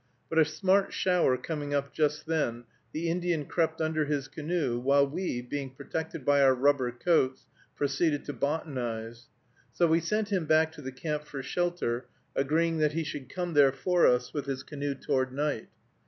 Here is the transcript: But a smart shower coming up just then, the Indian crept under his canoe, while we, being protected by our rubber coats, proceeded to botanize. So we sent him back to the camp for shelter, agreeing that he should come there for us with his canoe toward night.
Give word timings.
But 0.31 0.39
a 0.39 0.45
smart 0.45 0.93
shower 0.93 1.37
coming 1.37 1.75
up 1.75 1.93
just 1.93 2.25
then, 2.25 2.63
the 2.91 3.07
Indian 3.07 3.45
crept 3.45 3.79
under 3.79 4.05
his 4.05 4.27
canoe, 4.27 4.79
while 4.79 5.05
we, 5.07 5.43
being 5.43 5.69
protected 5.69 6.25
by 6.25 6.41
our 6.41 6.55
rubber 6.55 6.91
coats, 6.91 7.45
proceeded 7.75 8.25
to 8.25 8.33
botanize. 8.33 9.27
So 9.73 9.85
we 9.85 9.99
sent 9.99 10.29
him 10.31 10.45
back 10.45 10.71
to 10.71 10.81
the 10.81 10.91
camp 10.91 11.25
for 11.25 11.43
shelter, 11.43 12.07
agreeing 12.35 12.79
that 12.79 12.93
he 12.93 13.03
should 13.03 13.29
come 13.29 13.53
there 13.53 13.71
for 13.71 14.07
us 14.07 14.33
with 14.33 14.47
his 14.47 14.63
canoe 14.63 14.95
toward 14.95 15.31
night. 15.31 15.67